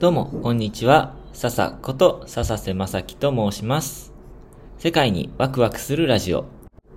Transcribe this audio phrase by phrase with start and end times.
[0.00, 1.14] どうも、こんにちは。
[1.32, 4.12] 笹こと笹瀬正樹と申します。
[4.76, 6.46] 世界にワクワクするラジオ。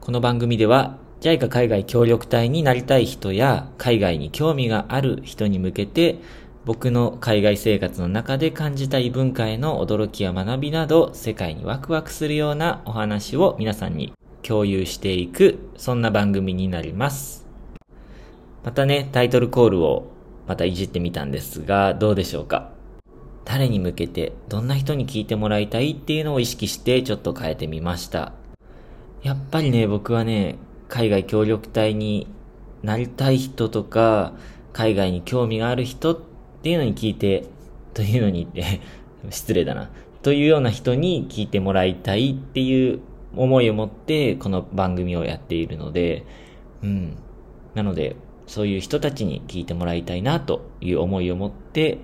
[0.00, 6.20] この番組では、JICA 海外協力隊になりたい人や、海外に興味がある人に向けて、
[6.64, 17.44] 僕の海外生活の中で感じた異文化への驚きや学びなど、世界にワクワクするようなお話を皆さんに共有していく、そんな番組になります。
[18.62, 20.12] またね、タイトルコールを
[20.46, 22.72] またいじってみたんですが、どうでしょうか？
[23.44, 28.32] 誰に向けて、どんな人に聞いてもらいたいっていうのを意識してちょっと変えてみました。
[29.22, 30.56] やっぱりね、僕はね、
[30.88, 32.26] 海外協力隊に
[32.82, 34.34] なりたい人とか、
[34.72, 36.20] 海外に興味がある人っ
[36.62, 37.46] ていうのに聞いて、
[37.94, 38.48] というのに、
[39.30, 39.90] 失礼だな。
[40.22, 43.00] というような人に聞いてもらいたいっていう
[43.36, 46.24] 思いを持って、この番組をやっているので、
[46.82, 47.16] うん。
[47.74, 48.16] なので、
[48.46, 51.98] そういう人たちに聞いてもらいたいなという思いを持って、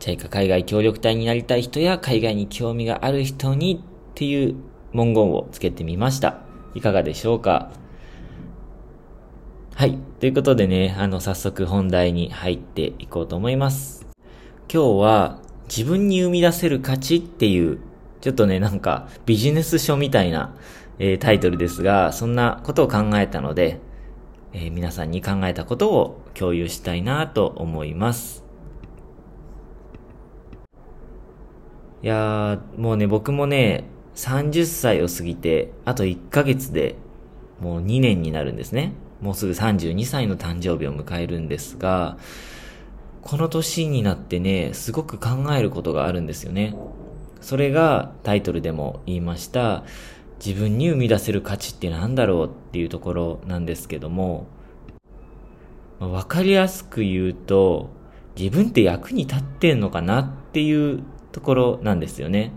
[0.00, 4.56] JICA 海外協力隊になりたい人や海外に興味がある人にっていう
[4.92, 6.38] 文言をつけてみました。
[6.74, 7.70] いかがでしょうか？
[9.74, 9.98] はい。
[10.18, 14.06] ということでね、あの、早速本題に入っていこうと思います。
[14.72, 17.78] 今日は自分に生み出せる価値っていう、
[18.20, 20.54] ちょっとね、なんかビジネス書みたいな、
[20.98, 23.80] えータイトルですが、そんなことを考えたので、
[24.52, 28.44] えー皆さんに考えたことを共有したいなと思います。
[32.02, 33.84] いやー、もうね、僕もね、
[34.14, 36.96] 30歳を過ぎて、あと1ヶ月で、
[37.60, 38.94] もう2年になるんですね。
[39.20, 42.16] もうすぐ32歳の誕生日を迎えるんですが、
[43.20, 46.74] この年になってね、すごく考えることがあるんですよね。
[47.42, 49.84] それがタイトルでも言いました、
[50.44, 54.46] 自分に生み出せる価値って何だろうっていうところなんですけども、
[55.98, 57.90] わかりやすく言うと、
[58.38, 62.52] 自分って役に立ってんのかなっていうところなんですよね。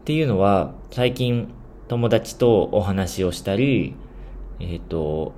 [0.00, 1.48] っていうのは、最近
[1.88, 3.94] 友達とお話をしたり、
[4.60, 5.32] えっ、と、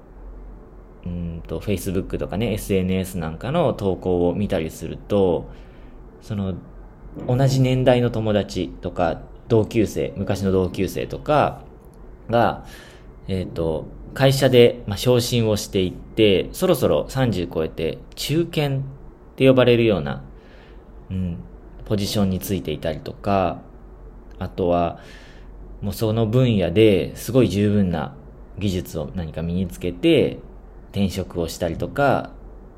[1.06, 5.48] うんと、Facebook とかね、SNS なんかの投稿を見たりすると、
[6.22, 6.54] その、
[7.26, 11.62] 同じ年代の友達とか、同級生、昔の同級生とか
[12.28, 12.64] が、
[13.28, 18.80] えっ、と、会社で、まあ、昇進をしていって、そろそろ30超えて、中堅っ
[19.36, 20.22] て呼ばれるような、
[21.10, 21.38] うん、
[21.90, 23.62] ポジションについていたりとか、
[24.38, 25.00] あとは、
[25.80, 28.14] もうその分野ですごい十分な
[28.60, 30.38] 技術を何か身につけて
[30.90, 32.30] 転職をしたりとか、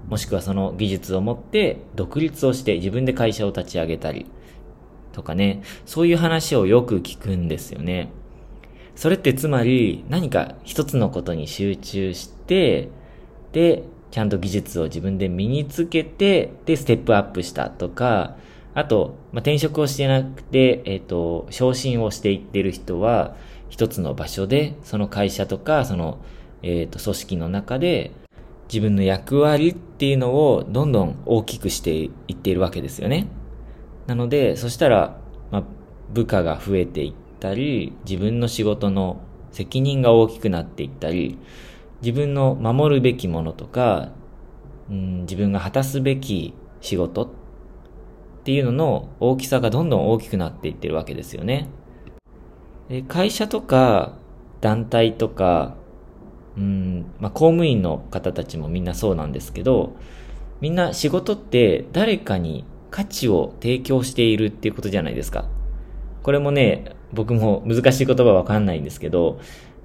[0.09, 4.31] もしくはその技術を持って独立をして自分で会社を立ち上げたり
[5.13, 8.11] とかね、そういう話をよく聞くんですよね。
[8.97, 12.89] それってつまり何か一つのことに集中して、
[13.53, 18.39] で、ちゃんと技術を自分で身につけて、で、ステップアップしたとか、
[18.75, 23.37] あと、まあ、転職をしてなくて、えっ、と、昇進をしていってる人は、
[23.69, 26.19] 一つの場所で、その会社とか、その、
[26.63, 28.13] えっ、と、組織の中で、
[28.69, 33.29] 自分の役割っていうのをどんどん大きくしていっているわけですよね。
[34.07, 35.19] なので、そしたら、
[35.51, 35.65] まあ、
[36.13, 41.39] 部下が増えていったり、自分の仕事の責任が大きくなっていったり、
[42.01, 44.13] 自分の守るべきものとか、
[44.91, 47.31] うん、自分が果たすべき仕事
[48.43, 51.69] っていうのの大きさがどんどん大きくなっていってるわけですよね。
[52.89, 54.19] で会社とか
[54.61, 55.77] 団体とか、
[56.57, 59.95] うん、まあ、公務員の方たちもみんなそうなんですけど、
[60.61, 65.45] みんな仕事って誰かに価値を提供しているっていうことじゃないですか。
[66.25, 69.39] これもね、僕も難しい言葉わかんないんですけど、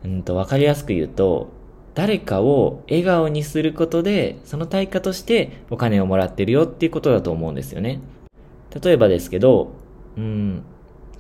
[0.04, 1.50] うんと、わかりやすく言うと、
[1.94, 8.00] 誰かを笑顔にすることで、その対価としてお金をもらってるよっていうことだと思うんですよね。
[8.82, 9.74] 例えばですけど、
[10.18, 10.64] うん、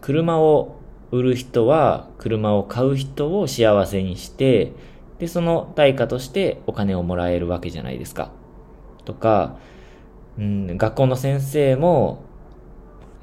[0.01, 0.77] 車を
[1.11, 4.73] 売る人は車を買う人を幸せにして、
[5.19, 8.31] で、その対価としてお金をもらえるわけじゃないですか。
[9.05, 9.57] とか、
[10.37, 12.23] うん、学校の先生も、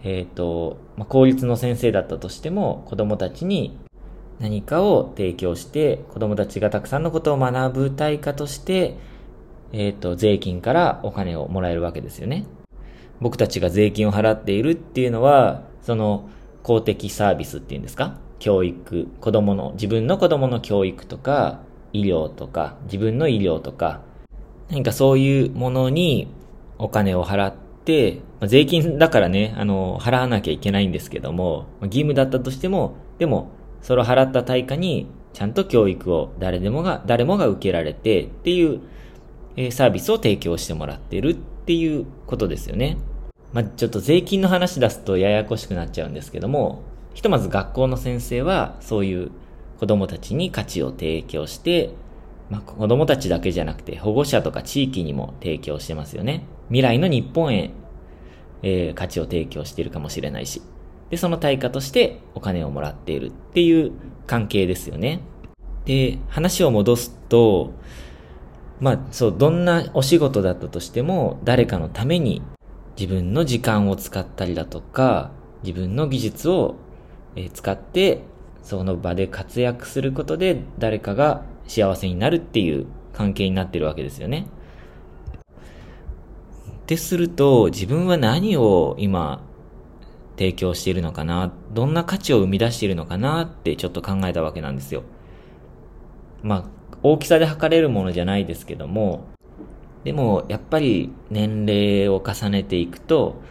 [0.03, 3.79] えっ、と、まあ、公立の先生だったとしても、子供たちに
[4.41, 8.97] 何かを提供して、子供たちがたくさんのことを学ぶ対価として、
[9.73, 12.45] えっ、と、税金からお金をもらえるわけですよね。
[13.25, 16.29] 僕たちが税金を払っているっていうのは、その
[16.63, 18.19] 公的サービスっていうんですか？
[18.39, 21.63] 教育、子供の、自分の子供の教育とか、
[21.95, 24.03] 医療とか、自分の医療とか、
[24.69, 26.29] 何かそういうものに
[26.77, 27.55] お金を払っ
[27.87, 38.83] て、まあ税金だからね、あの、払わなきゃいけないんですけども、まあ義務だったとしても、でも、それを払った対価に、ちゃんと教育を誰でもが、誰もが受けられてっていう、
[39.57, 42.99] えーサービスを提供してもらってるっていうことですよね。
[43.55, 46.83] まあ、ちょっと税金の話出すとややこしくなっちゃうんですけども、
[47.15, 49.31] ひとまず学校の先生はそういう
[49.79, 51.91] 子供たちに価値を提供して、
[52.51, 56.45] まあ、子供たちだけじゃなくて保護者とか地域にも提供してますよね。
[56.67, 57.71] 未来の日本へ、
[58.63, 60.61] えー、価値を提供しているかもしれないし。
[61.11, 63.93] で、その対価としてお金をもらっているっていう
[64.27, 65.21] 関係ですよね。
[65.85, 67.73] で、話を戻すと、
[68.81, 72.43] まあ、そう、どんなお仕事だったとしても、誰かのために
[72.99, 75.31] 自分の時間を使ったりだとか、
[75.63, 76.77] 自分の技術を
[77.53, 78.23] 使って、
[78.63, 84.47] その場で活躍することで誰かが幸せになるっていう関係になってるわけですよね。
[86.83, 89.43] ってすると、自分は何を今
[90.37, 95.03] 提供しているのかな、どんな価値を生み出しているのかなってちょっと考えたわけなんですよ。
[96.43, 96.65] まあ、
[97.03, 99.25] 大きさで測れるものじゃないですけども、
[100.05, 103.43] でも、やっぱり年齢を重ねていくと、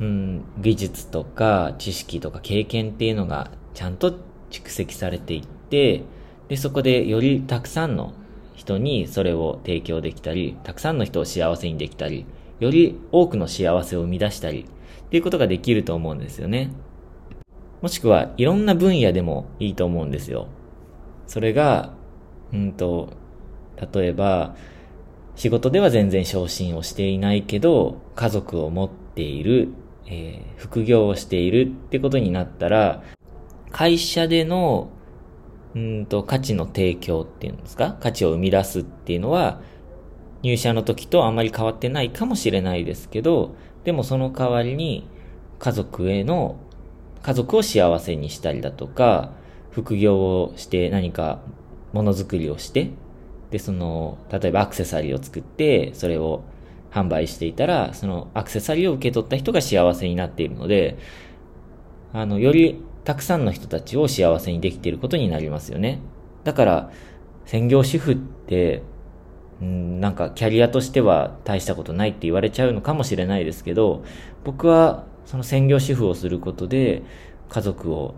[0.00, 4.18] うん、技術とか知識とか経験っていうのがちゃんと
[4.50, 6.02] 蓄積されていって、
[6.48, 8.12] で、そこでよりたくさんの
[8.54, 12.26] 人にそれを提供できたり、たくさんの人を幸せにできたり、
[12.60, 14.66] より多くの幸せを生み出したり、
[15.06, 16.70] っていうことができると思うんですよね。
[17.82, 20.46] もしくはいろんな分野でもいいと思うんですよ。
[21.26, 21.92] それが、
[22.52, 23.10] うんと、
[23.92, 24.56] 例えば、
[25.36, 29.68] 仕事では全然昇進をしていないけど、家族を持っている、
[30.06, 33.02] えー、副業をしているってことになったら、
[33.70, 34.90] 会社での、
[35.74, 37.96] うんと、価値の提供っていうんですか？
[38.00, 39.60] 価値を生み出すっていうのは、
[40.42, 45.08] 入社の時とあまり変わってないかもしれないですけど、でもその代わりに、
[45.58, 46.56] 家族への、
[47.22, 49.32] 家族を幸せにしたりだとか、
[49.70, 51.40] 副業をして何か
[51.92, 52.90] ものづくりをして、
[53.54, 56.42] で、その、例えばアクセサリーを作って、それを
[56.90, 60.98] 販売していたら、そのアクセサリーを受け取った人が幸せになっているので、
[62.12, 66.00] あの、よりたくさんの人たちを幸せにできていることになりますよね。
[66.42, 66.90] だから、
[67.44, 68.82] 専業主婦って、
[69.62, 74.02] うん、なんかキャリアとしては大したことないって言われちゃうのかもしれないですけど、
[74.42, 77.04] 僕はその専業主婦をすることで
[77.50, 78.16] 家族を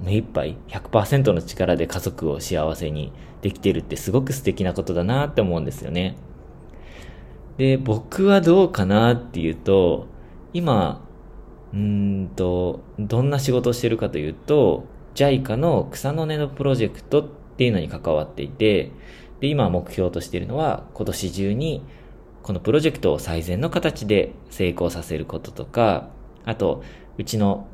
[0.00, 3.12] 目いっぱい100%の力で家族を幸せに
[3.42, 6.16] できてるってすごく素敵なことだなって思うんですよね。
[7.58, 10.06] で、僕はどうかなっていうと、
[10.52, 11.02] 今、
[11.72, 14.84] うんと、どんな仕事をしてるかというと、
[15.14, 18.92] JICA の草の根のプロジェクトっていうのに関わっていて、
[19.40, 21.82] で、今目標としているのは、今年中に
[22.42, 26.10] このプロジェクトを最善の形で成功させることとか、
[26.44, 26.82] あと、
[27.18, 27.66] うちの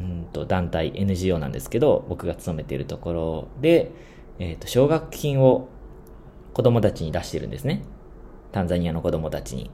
[0.00, 3.90] うんと団体 NGO なんですけど、僕が勤めているところで、
[4.38, 5.68] えっ、ー、と、奨学金を
[6.52, 7.82] 子供たちに出してるんですね。
[8.52, 9.70] タンザニアの子供たちに。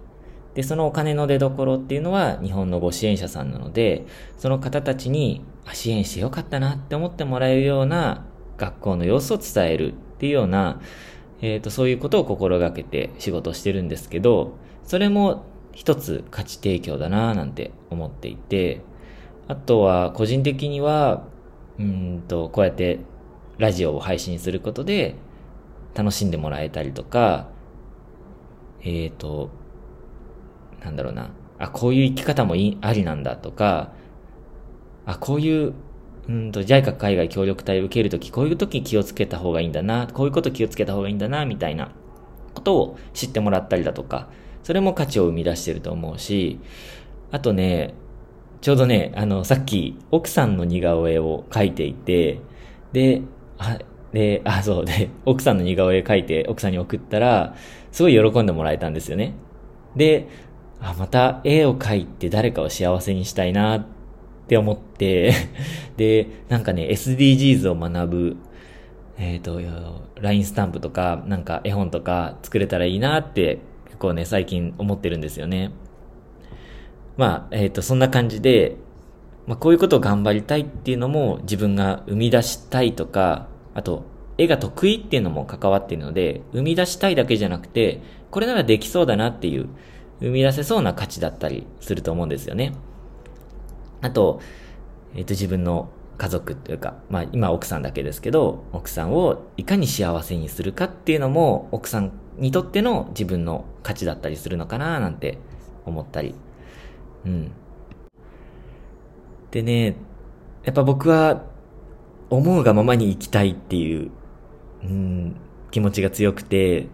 [0.55, 4.07] で、そのお金の出所っていうのは日本のご支援者さんなので、
[4.37, 8.25] その方たちに支援してよかったなって思ってもらえるような
[8.57, 10.81] 学校の様子を伝えるっていうような、
[11.43, 18.81] えっ、ー、と、そういうことを心がけて仕事してるんですけど、それも一つ価値提供だなぁなんて思っていて、
[19.47, 21.25] あとは、個人的には、
[21.79, 23.01] うんと、こうやって
[23.59, 25.17] ラジオを配信することで、
[25.95, 27.49] 楽しんでもらえたりとか、
[28.81, 29.51] えっ、ー、と、
[30.83, 33.93] なんだろうな、あ、こういう生き方もいありなんだとか、
[35.07, 35.75] あ、こういう、
[36.29, 41.93] うんと、JICA 海外協力隊を受けるとき、こういうとき気をつけた方がいいんだな、こういうこと気をつけた方がいいんだな、みたいな
[42.55, 44.29] ことを知ってもらったりだとか、
[44.63, 46.59] それも価値を生み出してると思うし、
[47.31, 47.95] あとね、
[48.65, 52.41] ちょうどね、あの、さっき、奥さんの似顔絵を描いていて、
[52.95, 53.21] で、
[53.59, 53.79] あ、
[54.11, 57.55] で、あ、そうで、奥さんの似顔絵描いて奥さんに送ったら、
[57.93, 59.35] すごい喜んでもらえたんですよね。
[59.97, 60.29] で、
[60.81, 63.87] あ、また絵を描いて誰かを幸せにしたいなっ
[64.49, 65.35] て思って
[65.99, 68.37] で、なんかね、SDGs を学ぶ、
[69.19, 69.61] えっ、ー、と、
[70.23, 75.71] LINE スタンプとか、なんか絵本とか作れたらいいなって、結構ね、最近思ってるんですよね。
[77.17, 78.77] まあ、えっ、ー、と、そんな感じで、
[79.47, 84.05] まあ、こういうことを頑張りたいっていうのも自分が生み出したいとか、あと、
[84.37, 89.69] 絵が得意っていうのも関わっているので、生み出したいだけじゃなくて、これならできそうだなっていう、
[90.21, 92.73] 生み出せそうな価値だったりすると思うんですよね。
[94.01, 94.41] あと、
[95.15, 105.39] えっ、ー、と、自分の家族というか、まあ今奥さんだけですけど、奥さんをいかに幸せにするかっていうのも、奥さんにとっての自分の価値だったりするのかななんて
[105.85, 106.35] 思ったり
[107.25, 107.51] うん。
[109.51, 109.97] でね、
[110.65, 111.45] やっぱ僕は
[112.31, 114.11] 思うがままに生きたいっていう、
[114.83, 115.37] うん、
[115.71, 116.89] 気持ちが強くて、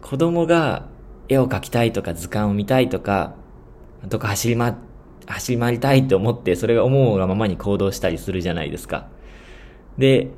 [0.00, 0.88] 子供が
[1.28, 3.34] 絵を描きたいとか図鑑を見たいとか、
[4.06, 4.74] どっか走り回っ
[5.26, 9.08] 走り回りたいって思って、それが思うがままに行動したりするじゃないですか。
[9.98, 10.30] で、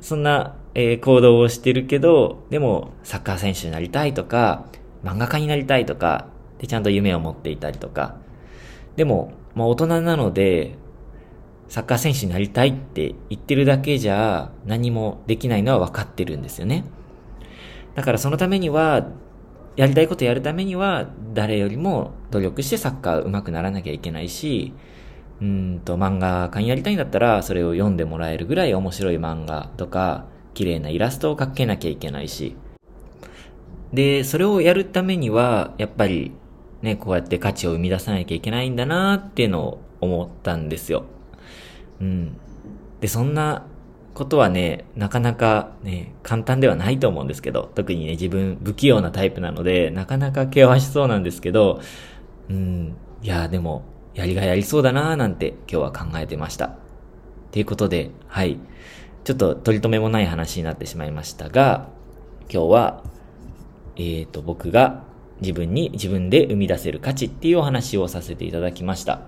[0.00, 4.66] そんな、えー、行動をしてるけど、でも、サッカー選手になりたいとか、
[5.04, 8.16] 漫画家になりたいとか、で、ちゃんと夢を持っていたりとか。
[8.96, 10.76] でも、まあ大人なので、
[11.68, 16.84] サッカー選手になりたいって言ってるだけじゃ何もできないのは分かってるんですよね。
[17.94, 19.08] だからそのためには、
[19.76, 24.74] やりたいことやるためには、誰よりも努力してサッカー上手くならなきゃいけないし、
[25.40, 32.56] うんと、漫画家になりたいんだったら、それを読んでもらえるぐらい面白い漫画とか、綺麗なイラストを描けなきゃいけないし。
[33.92, 36.32] で、それをやるためには、やっぱり、
[36.82, 41.04] ね、こうやって価値を生み出さなきゃいけないんだなっていうのを思ったんですよ。
[42.00, 42.36] うん。
[43.00, 43.66] で、そんな
[44.14, 51.80] ことはね、なかなかね、簡単ではないと思うんですけど、特にね、自分不器用なタイプなので、なかなか険しそうなんですけど、
[52.48, 53.84] うん、いや、でも、
[54.14, 56.76] やりがいありそうだなーなんて今日は考えてました。
[57.52, 58.58] ということで、はい。
[59.24, 61.88] ちょっと取り留めもない話になってしまいましたが、
[62.52, 63.04] 今日は、
[63.96, 65.04] えっ、ー、と、僕が
[65.40, 69.22] 自分に自分で生み出せる価値っていうお話をさせていただきました。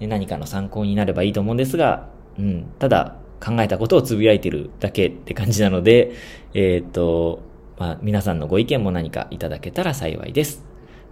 [0.00, 2.08] 何かの参考になればいいと思うんですが、
[2.38, 6.12] うん、ただ考えたことをつぶやいてるだけって感じなので、
[6.54, 7.42] えっ、と、
[7.78, 10.64] まあ、皆さんのご意見も何かいただけたら幸いです。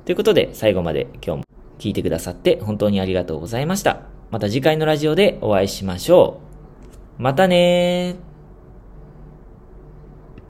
[0.05, 1.45] ということで、最後まで今日も
[1.79, 4.03] 聞いてくださって本当にありがとうございました。
[4.31, 6.41] また次回のラジオでお会いしましょ
[7.19, 7.23] う。
[7.23, 8.32] またねー。